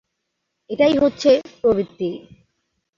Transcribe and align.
এটাই 0.69 0.95
হচ্ছে 0.97 1.29
প্রবৃত্তি। 1.61 2.09